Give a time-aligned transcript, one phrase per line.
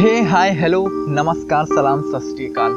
[0.00, 2.72] हे हाय hello नमस्कार सलाम सत श्रीकाल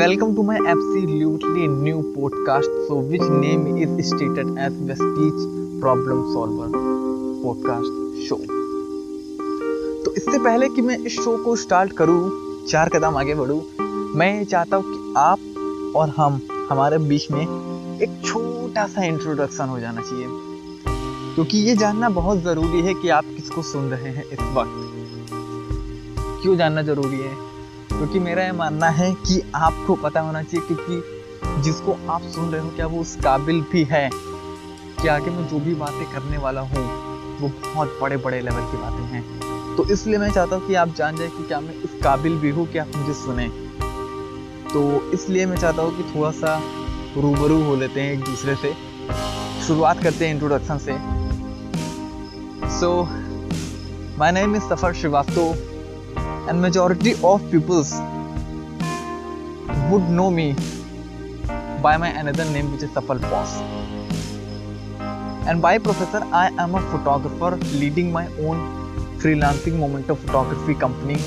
[0.00, 5.32] welcome to my absolutely new podcast so which name is stated as Vestige
[5.80, 6.72] problem solver
[7.44, 8.36] podcast show
[10.04, 12.30] तो इससे पहले कि मैं इस शो को स्टार्ट करूँ,
[12.68, 13.60] चार कदम आगे बढ़ूं,
[14.18, 15.38] मैं ये चाहता हूँ कि आप
[15.96, 17.42] और हम, हमारे बीच में
[18.02, 20.26] एक छोटा सा इंट्रोडक्शन हो जाना चाहिए।
[21.34, 24.89] क्योंकि ये जानना बहुत ज़रूरी है कि आप किसको सुन रहे हैं इस वक्त।
[26.42, 27.34] क्यों जानना ज़रूरी है?
[27.88, 32.60] क्योंकि मेरा ये मानना है कि आपको पता होना चाहिए क्योंकि जिसको आप सुन रहे
[32.60, 36.60] हो, क्या वो उस काबिल भी है कि आगे मैं जो भी बातें करने वाला
[36.60, 36.84] हूँ,
[37.40, 39.24] वो बहुत बड़े बड़े लेवल की बातें हैं।
[39.76, 42.50] तो इसलिए मैं चाहता हूँ कि आप जान जाए कि क्या मैं इस काबिल भी
[42.50, 43.48] हूँ कि आप मुझे सुने।
[44.72, 46.60] तो इसलिए मैं चाहता हूँ कि थोड़ा सा
[47.16, 48.72] रूबरू हो लेते हैं एक दूसरे से।
[49.66, 50.98] शुरुआत करते हैं इंट्रोडक्शन से।
[52.80, 53.02] So
[54.18, 55.69] my name is Safar Srivastava
[56.50, 57.90] and majority of peoples
[59.88, 60.46] would know me
[61.84, 63.52] by my another name which is Safal Boss.
[65.48, 67.50] And by professor, I am a photographer
[67.82, 68.58] leading my own
[69.20, 71.20] freelancing momento photography company.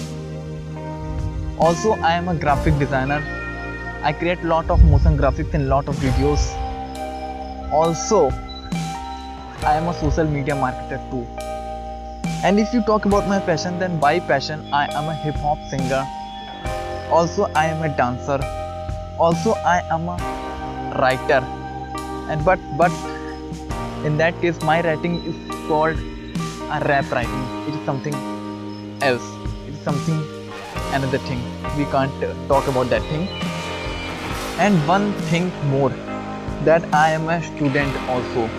[1.57, 3.21] Also, I am a graphic designer.
[4.03, 6.51] I create lot of motion graphics and lot of videos.
[7.71, 8.29] Also,
[9.63, 11.52] I am a social media marketer too.
[12.47, 15.59] And if you talk about my passion, then by passion, I am a hip hop
[15.69, 16.05] singer.
[17.09, 18.37] Also, I am a dancer.
[19.17, 20.17] Also, I am a
[20.99, 21.39] writer.
[22.29, 22.91] And but but
[24.03, 25.37] in that case, my writing is
[25.69, 25.95] called
[26.77, 27.45] a rap writing.
[27.69, 28.17] It is something
[29.01, 29.29] else.
[29.65, 30.19] It is something
[30.99, 31.41] another thing.
[31.77, 33.25] We can't uh, talk about that thing.
[34.67, 35.95] And one thing more,
[36.67, 38.49] that I am a student also.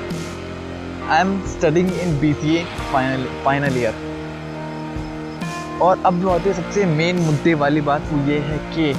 [1.13, 4.03] I am studying in BCA final final year
[5.83, 8.91] और अब जो आती है सबसे main मुद्दे वाली बात वो ये है कि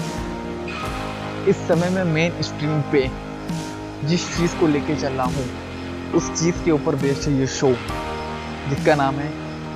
[1.50, 3.10] इस समय मैं मेन स्ट्रीम पे
[4.08, 5.46] जिस चीज़ को लेके चल रहा हूँ,
[6.16, 7.70] उस चीज़ के ऊपर बेस्ड है ये शो
[8.70, 9.30] जिसका नाम है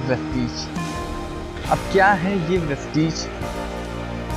[0.09, 0.67] वेस्टीज
[1.71, 3.25] अब क्या है ये वेस्टीज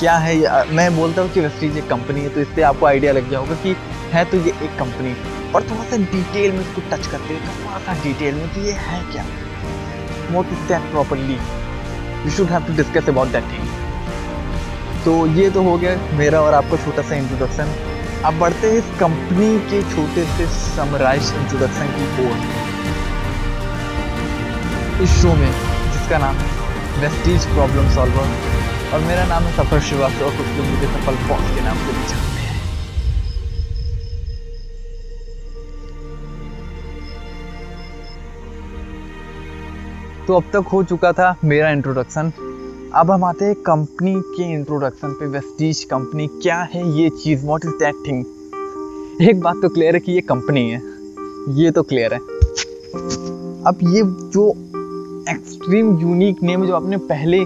[0.00, 3.12] क्या है ये, मैं बोलता हूँ कि वेस्टीज एक कंपनी है तो इससे आपको आइडिया
[3.12, 3.76] लग गया होगा कि
[4.12, 5.14] है तो ये एक कंपनी
[5.54, 8.72] और थोड़ा सा डिटेल में इसको टच करते हैं, थोड़ा सा डिटेल में कि ये
[8.80, 9.24] है क्या?
[10.32, 11.38] What is that properly
[12.24, 13.66] you should have to discuss about that thing
[15.04, 17.74] तो ये तो हो गया मेरा और आपका छोटा सा इंट्रोडक्शन
[18.24, 22.36] अब बढ़ते हैं इस कंपनी के छोटे से समराइज इंट्रोडक्शन की ओर.
[25.04, 25.52] इस शो में,
[25.92, 28.26] जिसका नाम है वेस्टीज प्रॉब्लम सॉल्वर
[28.94, 31.98] और मेरा नाम है सफ़र श्रीवास्तव, और कुछ लोग मुझे सफल बॉस के नाम से
[31.98, 32.31] भी
[40.32, 42.30] तो अब तक हो चुका था मेरा इंट्रोडक्शन
[42.94, 47.44] अब हम आते हैं कंपनी के इंट्रोडक्शन पे वेस्टीज कंपनी क्या है ये चीज़?
[47.46, 48.24] व्हाट इज़ दैट थिंग
[49.22, 50.80] एक बात तो क्लियर है कि ये कंपनी है।
[51.54, 52.18] ये तो क्लियर है।
[53.66, 54.48] अब ये जो
[55.32, 57.44] एक्सट्रीम यूनिक नेम जो आपने पहले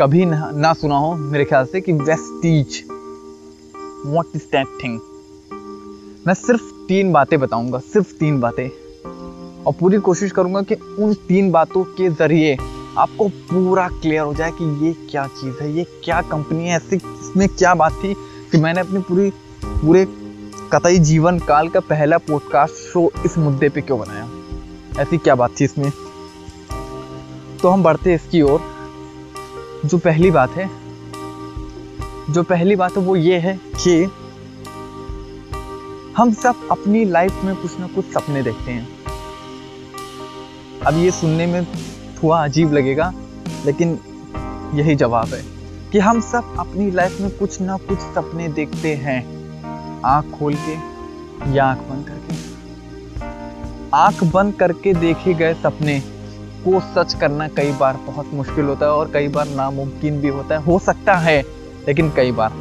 [0.00, 2.82] कभी ना, ना सुना हो मेरे ख्याल से कि Vestige
[4.06, 5.00] what is that thing
[6.26, 8.68] मैं सिर्फ़ तीन बातें बताऊँगा। सिर्फ़ तीन बातें।
[9.66, 12.56] और पूरी कोशिश करूँगा कि उन तीन बातों के ज़रिए
[12.98, 16.96] आपको पूरा क्लियर हो जाए कि ये क्या चीज़ है, ये क्या कंपनी है, ऐसी
[16.96, 18.14] इसमें क्या बात थी
[18.52, 19.30] कि मैंने अपनी पूरी,
[19.64, 20.06] पूरे
[20.72, 24.28] कतई जीवन काल का पहला पॉडकास्ट शो इस मुद्दे पे क्यों बनाया?
[25.02, 25.92] ऐसी क्या बात थी इसमें?
[27.62, 28.60] तो हम बढ़ते इसकी ओर।
[29.86, 30.70] जो पहली बात है,
[32.30, 34.10] जो पहली बात है वो ये है कि
[36.16, 38.99] हम सब अपनी लाइफ में कुछ ना कुछ सपने देखते हैं।
[40.86, 41.64] अब ये सुनने में
[42.14, 43.12] थोड़ा अजीब लगेगा,
[43.66, 43.98] लेकिन
[44.74, 45.42] यही जवाब है
[45.92, 49.20] कि हम सब अपनी लाइफ में कुछ ना कुछ सपने देखते हैं।
[50.04, 50.72] आँख खोल के
[51.54, 52.34] या आँख बंद करके।
[53.94, 56.00] आँख बंद करके देखे गए सपने
[56.64, 60.54] को सच करना कई बार बहुत मुश्किल होता है और कई बार नामुमकिन भी होता
[60.54, 61.42] है। हो सकता है,
[61.88, 62.52] लेकिन कई बार।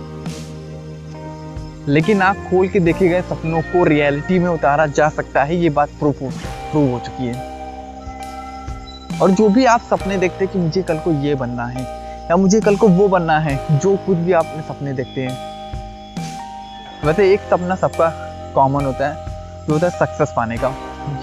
[1.87, 5.69] लेकिन आँख खोल के देखे गए सपनों को रियलिटी में उतारा जा सकता है। ये
[5.69, 6.29] बात प्रूफ हो
[6.71, 7.58] प्रूव हो चुकी है।
[9.21, 11.81] और जो भी आप सपने देखते हैं कि मुझे कल को ये बनना है,
[12.29, 15.37] या मुझे कल को वो बनना है, जो कुछ भी आप अपने सपने देखते हैं।
[17.05, 18.09] वैसे एक सपना सबका
[18.55, 19.15] कॉमन होता है,
[19.67, 20.73] जो होता है सक्सेस पाने का।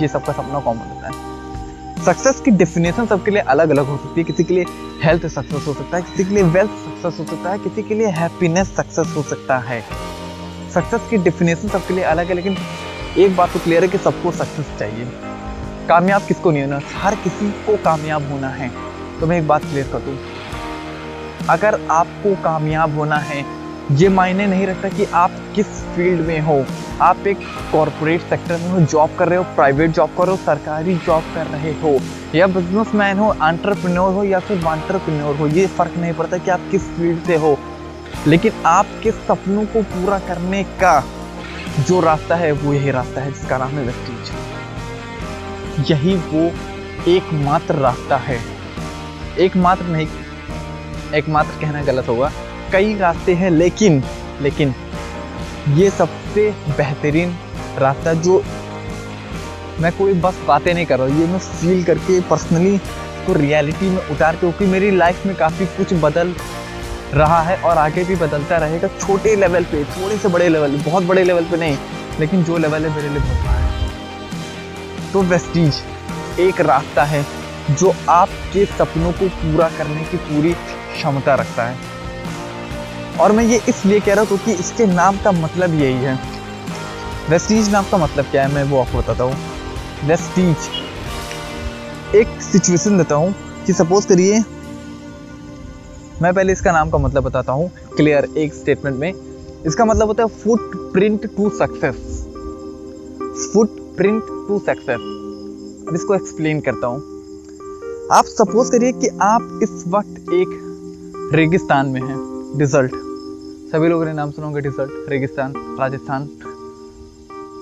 [0.03, 4.21] ये सबका सपना कॉमन होता है। सक्सेस की डेफिनेशन सबके लिए अलग अलग हो सकती
[4.21, 4.65] है। किसी के लिए
[5.05, 7.95] हेल्थ सक्सेस हो सकता है, किसी के लिए वेल्थ सक्सेस हो सकता है, किसी के
[7.95, 9.81] लिए हैप्पीनेस सक्सेस हो सकता है।
[10.75, 12.57] सक्सेस की डेफिनेशन सबके लिए अलग है, लेकिन
[13.19, 15.05] एक बात तो क्लियर है कि सबको सक्सेस चाहिए।
[15.89, 16.81] कामयाब किसको नहीं होना?
[16.97, 18.71] हर किसी को कामयाब होना है।
[19.21, 20.19] तो मैं एक बात क्लियर कर दूँ।
[21.51, 23.45] अगर आपको कामयाब होना है,
[23.93, 26.65] ये मायने नहीं रखता कि आप किस फ़ील्ड में हो।
[27.01, 27.39] आप एक
[27.73, 31.23] कॉरपोरेट सेक्टर में हो जॉब कर रहे हो प्राइवेट जॉब कर रहे हो, सरकारी जॉब
[31.35, 31.99] कर रहे हो,
[32.35, 36.61] या बिजनेसमैन हो एंटरप्रेन्योर हो, या फिर वांटरप्रेन्योर हो, ये फ़र्क नहीं पड़ता कि आप
[36.71, 37.59] किस फ़ील्ड से हो।
[38.27, 41.05] लेकिन आपके सपनों को पूरा करने का
[41.81, 44.31] जो रास्ता है, वो यही रास्ता है जिसका नाम है वेस्टीज
[45.81, 46.51] यही वो
[47.09, 48.39] एकमात्र रास्ता है।
[49.39, 50.07] एकमात्र नहीं,
[51.15, 52.31] एकमात्र कहना गलत होगा।
[52.73, 54.03] कई रास्ते हैं लेकिन
[54.43, 54.75] लेकिन
[55.71, 57.35] ये सबसे बेहतरीन
[57.79, 58.43] रास्ता जो
[59.81, 62.77] मैं कोई बस बातें नहीं कर रहा, ये मैं फील करके पर्सनली
[63.27, 66.35] को रियलिटी में उतार क्योंकि मेरी लाइफ में काफ़ी कुछ बदल
[67.15, 71.05] रहा है और आगे भी बदलता रहेगा। छोटे लेवल पे, थोड़े से बड़े लेवल बहुत
[71.05, 71.77] बड़े लेवल पे नहीं,
[72.21, 73.66] लेकिन जो लेवल है मेरे लिए बहुत
[75.17, 75.75] तो वेस्टीज
[76.41, 77.23] एक रास्ता है
[77.73, 81.77] जो आपके सपनों को पूरा करने की पूरी क्षमता रखता है।
[83.21, 86.15] और मैं ये इसलिए कह रहा हूँ क्योंकि इसके नाम का मतलब यही है।
[87.31, 89.37] वेस्टीज नाम का मतलब क्या है, मैं वो आपको बताता हूँ।
[90.09, 90.69] वेस्टीज।
[92.17, 93.35] एक सिचुएशन देता हूँ
[93.67, 94.43] कि सपोज़ करिए,
[96.23, 99.13] मैं पहले इसका नाम का मतलब बताता हूँ क्लियर एक स्टेटमेंट में।
[99.67, 100.29] इसका मतलब होता है
[100.93, 101.99] footprint to success
[103.97, 105.01] footprint to success
[105.89, 107.01] अब इसको एक्सप्लेन करता हूँ।
[108.13, 112.17] आप सपोज़ करिए कि आप इस वक्त एक रेगिस्तान में हैं
[112.59, 112.91] डिजर्ट
[113.73, 116.29] सभी लोगों ने नाम सुना होंगे डिजर्ट रेगिस्तान, राजस्थान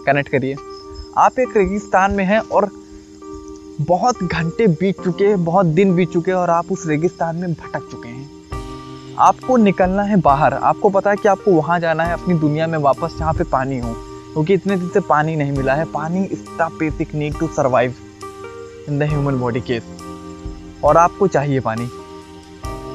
[0.06, 0.56] कनेक्ट करिए।
[1.16, 2.68] आप एक रेगिस्तान में हैं और
[3.80, 7.52] बहुत घंटे बीत चुके हैं, बहुत दिन बीत चुके हैं और आप उस रेगिस्तान में
[7.52, 8.30] भटक चुके हैं।
[9.18, 12.78] आपको निकलना है बाहर। आपको पता है कि आपको वहाँ जाना है, अपनी दुनिया में
[12.78, 13.94] वापस जहाँ पे पानी हो।
[14.34, 16.20] क्योंकि इतने दिन से पानी नहीं मिला है। पानी
[16.60, 17.94] the basic need to survive
[18.88, 19.82] in the human body case
[20.84, 21.88] और आपको चाहिए पानी।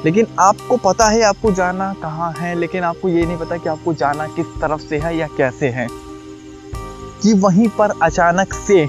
[0.04, 3.94] लेकिन आपको पता है, आपको जाना कहाँ है, लेकिन आपको ये नहीं पता कि आपको
[3.94, 5.86] जाना किस तरफ़ से है या कैसे है।
[7.22, 8.88] कि वहीं पर अचानक से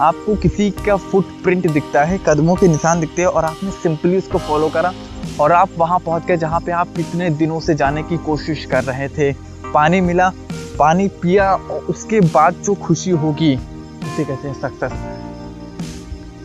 [0.00, 4.38] आपको किसी का फुटप्रिंट दिखता है, कदमों के निशान दिखते हैं और आपने सिंपली उसको
[4.38, 4.92] फॉलो करा
[5.40, 8.84] और आप वहाँ पहुँच गए जहाँ पे आप कितने दिनों से जाने की कोशिश कर
[8.84, 9.32] रहे थे।
[9.74, 10.32] पानी मिला
[10.80, 14.92] पानी पिया और उसके बाद जो खुशी होगी, उसे कहते हैं सक्सेस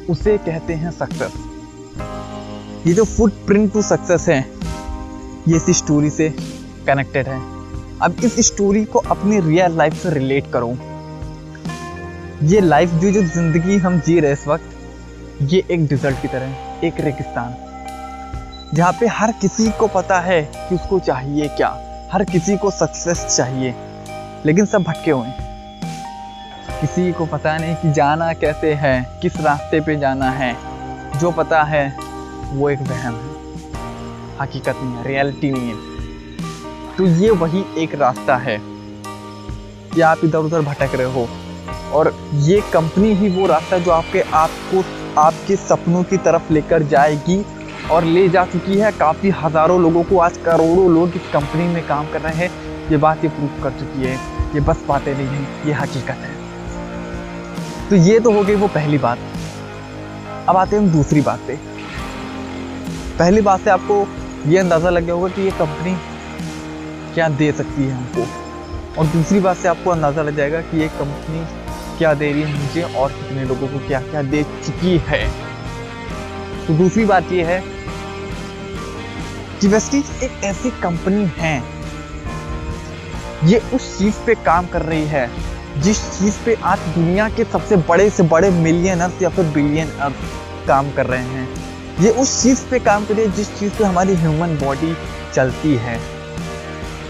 [0.09, 1.33] उसे कहते हैं सक्सेस
[2.87, 4.39] ये जो फुटप्रिंट टू सक्सेस है,
[5.47, 6.29] ये इस स्टोरी से
[6.87, 7.39] कनेक्टेड है।
[8.01, 10.69] अब इस स्टोरी को अपनी रियल लाइफ से रिलेट करो।
[12.43, 14.69] ये लाइफ जो जो ज़िंदगी हम जी रहे इस वक्त,
[15.43, 17.55] ये एक डिजर्ट की तरह, एक रेगिस्तान।
[18.73, 21.69] जहाँ पे हर किसी को पता है कि उसको चाहिए क्या,
[22.11, 23.73] हर किसी को सक्सेस चाहिए।
[24.45, 25.27] लेकिन सब भटके हुए
[26.81, 30.55] किसी को पता नहीं कि जाना कैसे है, किस रास्ते पे जाना है।
[31.19, 31.87] जो पता है,
[32.53, 33.33] वो एक वहम है।
[34.41, 38.57] हकीकत नहीं है रियलिटी नहीं है तो ये वही एक रास्ता है।
[39.93, 41.27] कि आप इधर उधर भटक रहे हो।
[41.93, 44.83] और ये कंपनी ही वो रास्ता जो आपके आपको,
[45.21, 47.43] आपके सपनों की तरफ़ लेकर जाएगी
[47.91, 51.87] और ले जा चुकी है। काफ़ी हज़ारों लोगों को आज करोड़ों लोग इस कंपनी में
[51.87, 52.49] काम कर रहे हैं।
[52.91, 56.33] ये बात ये प्रूव कर चुकी है। ये बस बातें नहीं है, ये हकीकत है।
[57.89, 59.19] तो ये तो हो गई वो पहली बात।
[60.49, 61.55] अब आते हैं हम दूसरी बात पे।
[63.19, 64.05] पहली बात से आपको
[64.47, 65.95] ये अंदाज़ा लग गया होगा कि ये कंपनी
[67.13, 68.25] क्या दे सकती है हमको।
[68.99, 71.45] और दूसरी बात से आपको अंदाज़ा लग जाएगा कि ये कंपनी
[71.97, 75.27] क्या दे रही है मुझे और कितने लोगों को क्या क्या दे चुकी है।
[76.67, 77.63] तो दूसरी बात ये है
[79.61, 81.59] कि वेस्टीज एक ऐसी कंपनी है
[83.43, 85.31] ये उस चीज़ पे काम कर रही है,
[85.77, 89.87] जिस चीज़ पे आज दुनिया के सबसे बड़े से बड़े मिलियन मिलियनर्स या फिर बिलियन
[89.87, 91.49] बिलियनर्स काम कर रहे हैं।
[91.99, 94.97] ये उस चीज़ पे काम कर रही है जिस चीज़ पे हमारी ह्यूमन बॉडी
[95.33, 95.99] चलती है।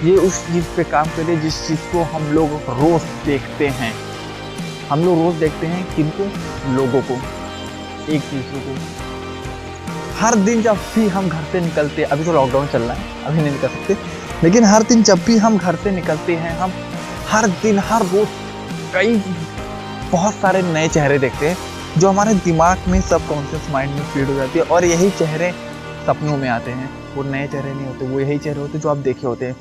[0.03, 3.67] ये उस चीज़ पे काम कर रही है जिस चीज़ को हम लोग रोज देखते
[3.67, 3.93] हैं।
[4.89, 6.23] हम लोग रोज देखते हैं किनको?
[6.73, 7.13] लोगों को।
[8.11, 8.77] एक दूसरे को।
[10.19, 13.41] हर दिन जब भी हम घर से निकलते, अभी तो लॉकडाउन चल रहा है, अभी
[13.41, 13.97] नहीं निकल सकते।
[14.43, 16.71] लेकिन हर दिन जब भी हम घर से निकलते हैं, हम
[17.29, 18.27] हर दिन, हर रोज
[18.93, 19.21] कई
[20.11, 21.57] बहुत सारे नए चेहरे देखते हैं,
[21.97, 25.51] जो हमारे दिमाग में सब कॉन्शियस माइंड में फ़ीड हो जाती है और यही चेहरे
[26.07, 28.97] सपनों में आते हैं। वो नए चेहरे नहीं होते, वो यही चेहरे होते जो आप
[28.97, 29.55] देखे होते हैं।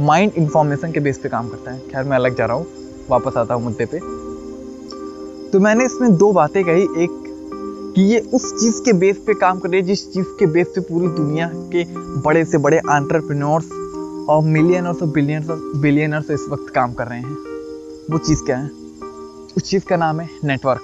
[0.00, 2.66] माइंड इंफॉर्मेशन के बेस पे काम करता है। खैर, मैं अलग जा रहा हूँ,
[3.10, 3.98] वापस आता हूँ मुद्दे पे।
[5.50, 7.18] तो मैंने इसमें दो बातें कही, एक
[7.96, 10.66] कि ये उस चीज़ के बेस पे काम कर रही है, जिस चीज़ के बेस
[10.66, 11.84] पे पूरी दुनिया के
[12.20, 13.68] बड़े से बड़े आंट्रप्रनोर्स
[14.30, 17.36] और मिलियनर्स और बिलियनर्स बिलियनर्स इस वक्त काम कर रहे हैं।
[18.10, 18.70] वो चीज़ क्या है?
[19.56, 20.82] उस चीज़ का नाम है नेटवर्क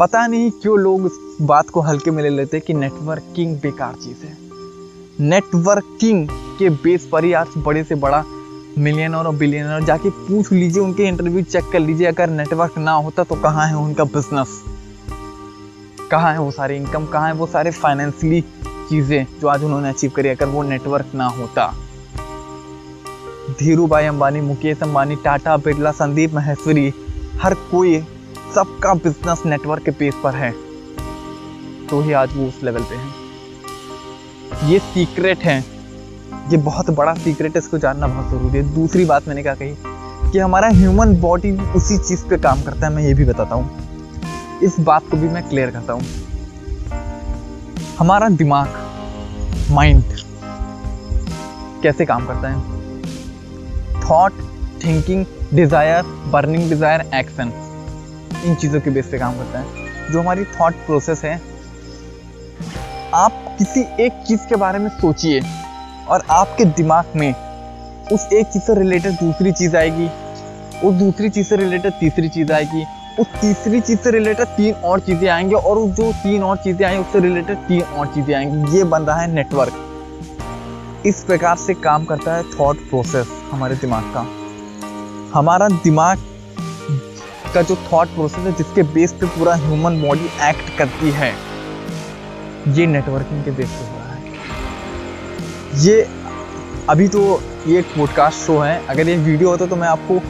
[0.00, 3.94] पता नहीं क्यों लोग इस बात को हल्के में ले लेते हैं कि नेटवर्किंग बेकार
[3.94, 4.36] चीज़ है।
[5.20, 6.28] नेटवर्किंग
[6.58, 8.24] के बेस पर ही आज बड़े से बड़ा
[8.78, 13.24] मिलियनर और बिलियनर जाके पूछ लीजिए, उनके इंटरव्यू चेक कर लीजिए, अगर नेटवर्क ना होता
[13.24, 14.62] तो कहाँ है उनका बिज़नेस
[16.10, 18.44] कहाँ है वो सारी इनकम कहाँ है वो सारे फाइनेंशियली
[18.90, 21.74] चीज़ें जो आज उन्होंने अचीव करी, अगर वो नेटवर्क ना होता।
[23.58, 26.94] धीरू भाई अंबानी, मुकेश अंबानी, टाटा बिरला, संदीप महेश्वरी,
[27.42, 28.00] हर कोई
[28.54, 30.50] सबका बिज़नेस नेटवर्क के बेस पर है।
[31.86, 33.28] तो ही आज वो उस लेवल पे है।
[34.70, 35.64] ये सीक्रेट है।
[36.50, 39.74] ये बहुत बड़ा सीक्रेट है, इसको जानना बहुत ज़रूरी है। दूसरी बात मैंने क्या कही?
[40.32, 43.78] कि हमारा ह्यूमन बॉडी उसी चीज़ पे काम करता है, मैं ये भी बताता हूँ।
[44.62, 46.02] इस बात को भी मैं क्लियर करता हूँ।
[47.98, 50.02] हमारा दिमाग माइंड
[51.82, 52.58] कैसे काम करता है?
[54.02, 54.32] Thought
[54.84, 55.24] thinking
[55.54, 56.02] desire
[56.32, 57.52] burning desire action
[58.44, 61.34] इन चीज़ों के बेस पे काम करता है। जो हमारी थॉट प्रोसेस है,
[63.14, 65.40] आप किसी एक चीज़ के बारे में सोचिए
[66.08, 67.32] और आपके दिमाग में
[68.12, 70.08] उस एक चीज़ से रिलेटेड दूसरी चीज़ आएगी,
[70.84, 72.84] उस दूसरी चीज़ से रिलेटेड तीसरी चीज़ आएगी
[73.18, 77.02] उस तीसरी चीज़ से रिलेटेड तीन और चीज़ें आएँगी और जो तीन और चीज़ें आएँगी
[77.02, 82.04] उससे रिलेटेड तीन और चीज़ें आएँगी। ये बन रहा है नेटवर्क इस प्रकार से काम
[82.04, 84.26] करता है थॉट प्रोसेस हमारे दिमाग का।
[85.34, 86.18] हमारा दिमाग
[87.54, 91.32] का जो थॉट प्रोसेस है, जिसके बेस पे पूरा ह्यूमन बॉडी एक्ट करती है,
[92.68, 94.20] ये नेटवर्किंग के बेस पे हो रहा है।
[95.80, 96.06] ये,
[96.88, 100.20] अभी तो ये एक पॉडकास्ट शो है। अगर ये वीडियो होता तो मैं आपको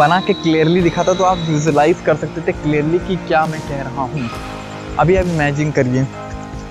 [0.00, 3.80] बना के क्लियरली दिखाता तो आप विजुलाइज कर सकते थे क्लियरली कि क्या मैं कह
[3.82, 4.28] रहा हूँ।
[4.98, 6.04] अभी आप इमेजिन करिए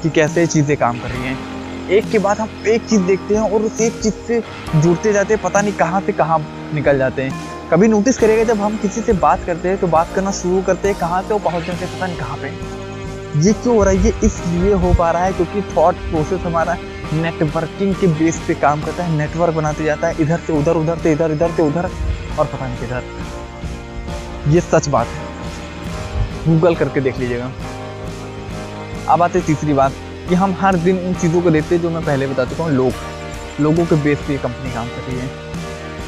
[0.04, 3.52] कि कैसे चीज़ें काम कर रही हैं। एक के बाद हम एक चीज़ देखते हैं
[3.52, 4.42] और उस एक चीज़ से
[4.76, 6.40] जुड़ते जाते हैं, पता नहीं कहाँ से कहाँ
[6.74, 10.14] निकल जाते हैं। कभी नोटिस करेगा जब हम किसी से बात करते हैं तो बात
[10.16, 13.54] करना शुरू करते हैं कहाँ से वो पहुँच जाते हैं, पता नहीं कहाँ पे। ये
[13.54, 14.06] क्यों हो रहा है?
[14.06, 16.78] ये इसलिए हो पा रहा है क्योंकि थॉट प्रोसेस हमारा
[17.14, 20.98] नेटवर्किंग के बेस पे काम करता है नेटवर्क बनाते जाता है, इधर से उधर उधर
[20.98, 21.90] से इधर इधर से उधर।
[22.40, 25.28] और पता नहीं किधर। ये सच बात है।
[26.46, 27.52] गूगल करके देख लीजिएगा।
[29.10, 29.94] अब आते तीसरी बात
[30.30, 32.72] कि हम हर दिन उन चीज़ों को देखते हैं जो मैं पहले बता चुका हूँ,
[32.72, 32.94] लोग।
[33.62, 35.30] लोगों के बेस पे ये कंपनी काम कर रही है।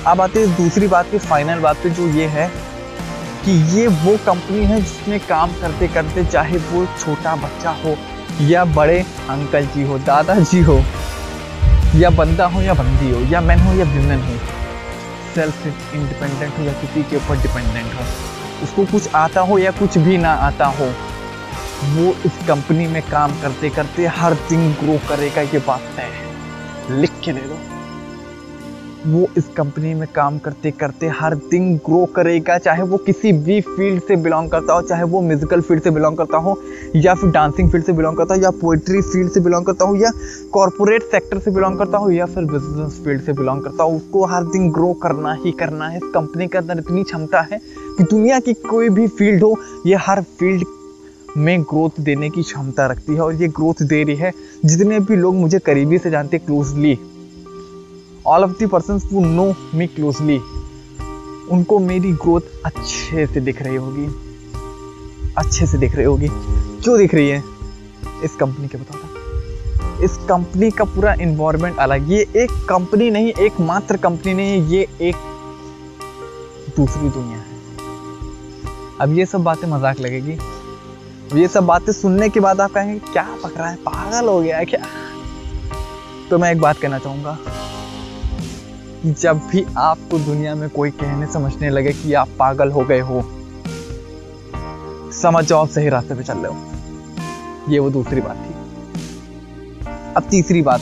[0.08, 2.48] अब आते हैं दूसरी बात की फाइनल बात पे जो ये है
[3.46, 7.96] कि ये वो कंपनी है जिसमें काम करते करते चाहे वो छोटा बच्चा हो
[8.42, 10.80] या बड़े अंकल जी हो, दादाजी हो,
[11.96, 14.36] या बंदा हो या बंदी हो, या मैन हो या विमेन हो
[15.36, 18.06] सेल्फ इंडिपेंडेंट हो या किसी के ऊपर डिपेंडेंट हो।
[18.64, 20.92] उसको कुछ आता हो या कुछ भी ना आता हो,
[21.92, 27.00] वो इस कंपनी में काम करते करते हर दिन ग्रो करेगा, ये बात तय है।
[27.02, 27.58] लिख के दे दो।
[29.08, 33.62] वो इस कंपनी में काम करते करते हर दिन ग्रो करेगा, चाहे वो किसी भी
[33.62, 36.58] फ़ील्ड से बिलोंग करता हो, चाहे वो म्यूजिकल फ़ील्ड से बिलोंग करता हो,
[36.96, 39.96] या फिर डांसिंग फ़ील्ड से बिलोंग करता हो, या पोइट्री फ़ील्ड से बिलोंग करता हो,
[39.96, 40.12] या
[40.54, 44.26] कॉरपोरेट सेक्टर से बिलोंग करता हो, या फिर बिज़नेस फ़ील्ड से बिलोंग करता हो, उसको
[44.26, 47.62] हर दिन ग्रो करना ही करना है। इस कंपनी के अंदर इतनी क्षमता है
[47.98, 49.56] कि दुनिया की कोई भी फ़ील्ड हो,
[49.86, 50.66] ये हर फ़ील्ड
[51.38, 54.32] में ग्रोथ देने की क्षमता रखती है और ये ग्रोथ दे रही है।
[54.66, 56.98] जितने भी लोग मुझे करीबी से जानते closely
[58.28, 60.38] all of the person वो नो मी क्लोजली
[61.52, 64.06] उनको मेरी ग्रोथ अच्छे से दिख रही होगी।
[65.38, 67.44] अच्छे से दिख रही होगी। क्यों दिख रही है,
[68.24, 73.60] इस कंपनी के बताता इस कंपनी का पूरा इन्वायरमेंट अलग। ये एक कंपनी नहीं एक
[73.62, 75.16] मात्र कंपनी नहीं, ये एक
[76.78, 77.46] दूसरी दुनिया है।
[79.02, 80.38] अब ये सब बातें मज़ाक लगेगी।
[81.42, 83.76] ये सब बातें सुनने के बाद आप कहेंगे, क्या पकड़ा है?
[83.76, 84.86] पागल हो गया है क्या?
[86.30, 87.38] तो मैं एक बात कहना चाहूँगा।
[89.04, 93.00] कि जब भी आपको दुनिया में कोई कहने समझने लगे कि आप पागल हो गए
[93.00, 93.22] हो,
[95.14, 98.54] समझ जाओ सही रास्ते पे चल रहे हो। ये वो दूसरी बात थी।
[100.18, 100.82] अब तीसरी बात,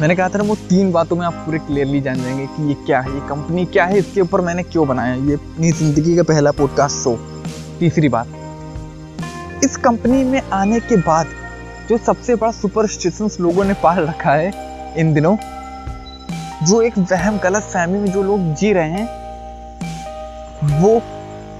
[0.00, 2.74] मैंने कहा था ना, वो तीन बातों में आप पूरे क्लियरली जान जाएँगे कि ये
[2.86, 6.22] क्या है, ये कंपनी क्या है, इसके ऊपर मैंने क्यों बनाया, ये अपनी ज़िंदगी का
[6.22, 7.16] पहला पॉडकास्ट शो
[7.78, 8.28] तीसरी बात,
[9.64, 11.26] इस कंपनी में आने के बाद
[11.88, 14.52] जो सबसे बड़ा सुपरस्टिशंस लोगों ने पाल रखा है
[14.96, 15.36] इन दिनों
[16.64, 19.06] जो एक वहम गलत फहमी में जो लोग जी रहे हैं,
[20.80, 21.02] वो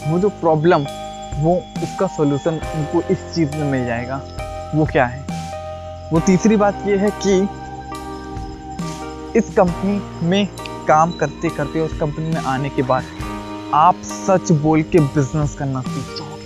[0.08, 0.86] वो जो प्रॉब्लम
[1.34, 4.16] वो उसका सॉल्यूशन उनको इस चीज़ में मिल जाएगा।
[4.74, 5.20] वो क्या है?
[6.12, 7.40] वो तीसरी बात ये है कि
[9.38, 10.48] इस कंपनी में
[10.88, 13.04] काम करते करते, उस कंपनी में आने के बाद
[13.74, 16.44] आप सच बोल के बिज़नेस करना सीख जाओगे।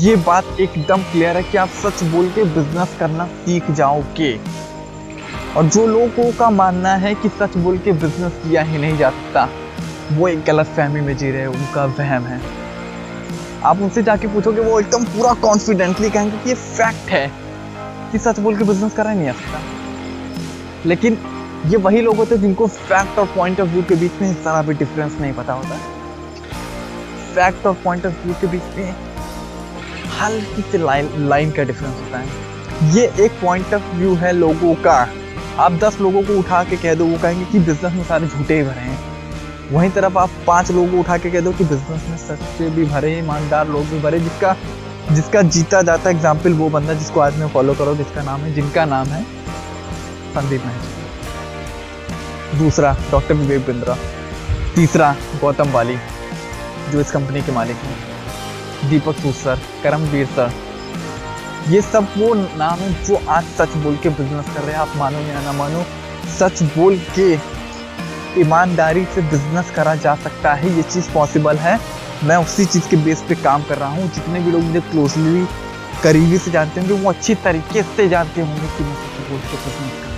[0.00, 4.32] ये बात एकदम क्लियर है कि आप सच बोल के बिज़नेस करना सीख जाओगे।
[5.56, 9.10] और जो लोगों का मानना है कि सच बोल के बिज़नेस किया ही नहीं जा
[9.10, 9.48] सकता,
[10.12, 12.40] वो एक गलत फहमी में जी रहे हैं, उनका वहम है।
[13.64, 17.32] आप उनसे जाके पूछोगे, वो एकदम पूरा कॉन्फिडेंटली कहेंगे कि ये फैक्ट है
[18.12, 19.60] कि सच बोल के बिज़नेस करा नहीं आ सकता।
[20.86, 21.18] लेकिन
[21.66, 24.62] ये वही लोग होते हैं जिनको फैक्ट और पॉइंट ऑफ़ व्यू के बीच में जरा
[24.62, 25.76] भी डिफरेंस नहीं पता होता।
[27.34, 28.94] फैक्ट और पॉइंट ऑफ़ व्यू के बीच में
[30.20, 32.28] हल्की से लाइन लाइन का डिफरेंस होता है।
[32.94, 35.08] ये एक पॉइंट ऑफ़ व्यू है लोगों का।
[35.60, 38.56] आप दस लोगों को उठा के कह दो, वो कहेंगे कि बिज़नेस में सारे झूठे
[38.56, 38.98] ही भरे हैं।
[39.72, 42.84] वहीं तरफ़ आप पाँच लोगों को उठा के कह दो कि बिज़नेस में सच्चे भी
[42.84, 44.56] भरे, ईमानदार लोग भी भरे, जिसका
[45.10, 48.84] जिसका जीता जाता एग्ज़ाम्पल वो बंदा जिसको आज मैं फॉलो करो, जिसका नाम है, जिनका
[48.84, 49.22] नाम है
[50.34, 53.96] संदीप महर्षि दूसरा डॉक्टर विवेक बिंद्रा।
[54.74, 55.96] तीसरा, गौतम वाली,
[56.92, 60.52] जो इस कंपनी के मालिक हैं। दीपक सूद सर, करमवीर सर
[61.68, 64.92] ये सब वो नाम है जो आज सच बोल के बिज़नेस कर रहे हैं, आप
[64.96, 65.82] मानो या ना मानो,
[66.38, 67.32] सच बोल के
[68.40, 71.80] ईमानदारी से बिज़नेस करा जा सकता है, ये चीज़ पॉसिबल है।
[72.24, 75.46] मैं उसी चीज़ के बेस पे काम कर रहा हूँ, जितने भी लोग मुझे क्लोजली
[76.02, 79.56] करीबी से जानते होंगे, वो अच्छी तरीके से जानते होंगे कि मैं सच बोल के
[79.56, 80.08] बिज़नेस हूँ।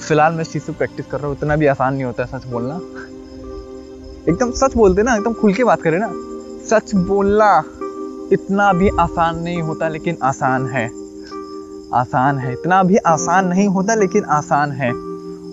[0.00, 2.38] फ़िलहाल मैं इस चीज़ से प्रैक्टिस कर रहा हूँ, इतना भी आसान नहीं होता है
[2.38, 2.74] सच बोलना।
[4.28, 6.12] एकदम सच बोलते ना, एकदम खुल के बात करें ना।
[6.70, 7.64] सच बोलना।
[8.32, 10.86] इतना भी आसान नहीं होता, लेकिन आसान है।
[11.94, 14.92] आसान है। इतना भी आसान नहीं होता, लेकिन आसान है।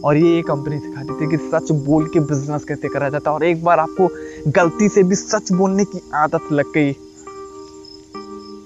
[0.02, 3.44] और ये एक कंपनी सिखाती थी कि सच बोल के बिज़नेस कैसे करा जाता, और
[3.44, 4.10] एक बार आपको
[4.52, 6.96] गलती से भी सच बोलने की आदत लग गई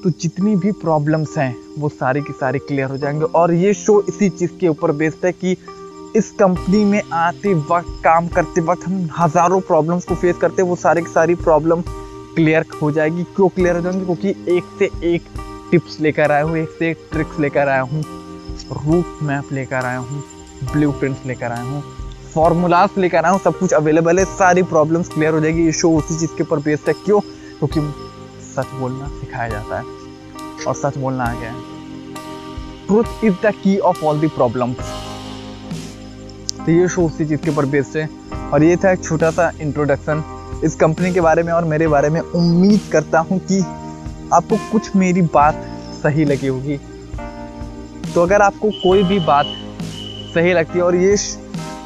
[0.03, 3.99] तो जितनी भी प्रॉब्लम्स हैं, वो सारी की सारी क्लियर हो जाएँगे। और ये शो
[4.09, 5.55] इसी चीज़ के ऊपर बेस्ड है कि
[6.15, 10.69] इस कंपनी में आते वक्त, काम करते वक्त हम हज़ारों प्रॉब्लम्स को फेस करते हैं,
[10.69, 11.81] वो सारी की सारी प्रॉब्लम
[12.35, 14.05] क्लियर हो जाएगी। क्यों क्लियर हो जाएँगी?
[14.05, 15.23] क्योंकि एक से एक
[15.71, 18.03] टिप्स लेकर आया हूँ, एक से एक ट्रिक्स लेकर आया हूँ,
[18.75, 20.23] रूट मैप लेकर आया हूँ
[20.71, 21.83] ब्लू प्रिंट्स लेकर आया हूँ
[22.33, 25.91] फॉर्मूलाज लेकर आया हूँ, सब कुछ अवेलेबल है, सारी प्रॉब्लम्स क्लियर हो जाएगी। ये शो
[25.97, 27.19] उसी चीज़ के ऊपर बेस्ड है। क्यों?
[27.59, 27.81] क्योंकि
[28.45, 29.83] सच बोलना सिखाया जाता है
[30.67, 31.61] और सच बोलना आ गया है।
[32.87, 34.91] Truth is the key of all the problems
[36.57, 38.09] तो ये शो उसी चीज़ के ऊपर बेस्ड है।
[38.49, 40.23] और ये था एक छोटा सा इंट्रोडक्शन
[40.63, 43.59] इस कंपनी के बारे में और मेरे बारे में उम्मीद करता हूँ कि
[44.33, 45.63] आपको कुछ मेरी बात
[46.03, 46.77] सही लगी होगी।
[48.13, 49.45] तो अगर आपको कोई भी बात
[50.33, 51.15] सही लगती है और ये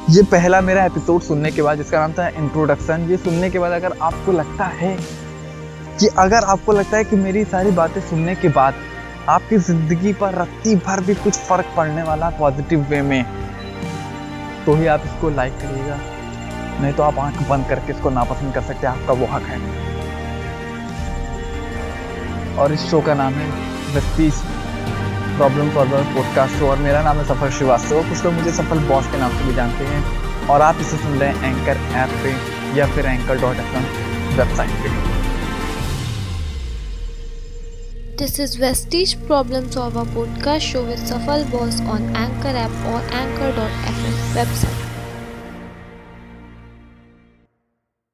[0.09, 3.71] ये पहला मेरा एपिसोड सुनने के बाद, जिसका नाम था इंट्रोडक्शन ये सुनने के बाद
[3.71, 4.95] अगर आपको लगता है
[5.99, 8.73] कि, अगर आपको लगता है कि मेरी सारी बातें सुनने के बाद
[9.29, 13.23] आपकी ज़िंदगी पर रत्ती भर भी कुछ फ़र्क पड़ने वाला पॉजिटिव वे में
[14.65, 15.99] तो ही आप इसको लाइक करिएगा।
[16.81, 19.59] नहीं तो आप आँख बंद करके इसको नापसंद कर सकते हैं। आपका वो हक है।
[22.57, 23.47] और इस शो का नाम है
[23.95, 24.41] Vestige
[25.37, 29.05] problem solver podcast show और मेरा नाम है सफल श्रीवास्तव। कुछ लोग मुझे सफल बॉस
[29.05, 32.31] के नाम से भी जानते हैं। और आप इसे सुन रहे हैं एंकर ऐप पे
[32.79, 33.77] या फिर एंकर डॉट एफ़
[34.37, 35.17] वेबसाइट पे।
[38.19, 44.19] This is Vestige Problem Solver podcast show with Safal Boss on Anchor app or anchor.fm
[44.35, 44.86] website.